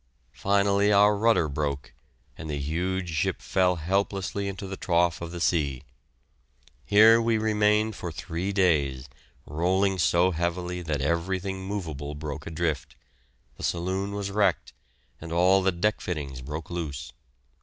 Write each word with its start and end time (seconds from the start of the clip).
Finally 0.33 0.91
our 0.91 1.15
rudder 1.15 1.47
broke, 1.47 1.93
and 2.35 2.49
the 2.49 2.57
huge 2.57 3.11
ship 3.13 3.39
fell 3.39 3.75
helplessly 3.75 4.47
into 4.47 4.65
the 4.65 4.75
trough 4.75 5.21
of 5.21 5.29
the 5.29 5.39
sea. 5.39 5.83
Here 6.83 7.21
we 7.21 7.37
remained 7.37 7.95
for 7.95 8.11
three 8.11 8.51
days, 8.51 9.07
rolling 9.45 9.99
so 9.99 10.31
heavily 10.31 10.81
that 10.81 11.01
everything 11.01 11.67
moveable 11.67 12.15
broke 12.15 12.47
adrift, 12.47 12.95
the 13.57 13.63
saloon 13.63 14.13
was 14.13 14.31
wrecked, 14.31 14.73
and 15.21 15.31
all 15.31 15.61
the 15.61 15.71
deck 15.71 16.01
fittings 16.01 16.41
broke 16.41 16.71
loose. 16.71 17.13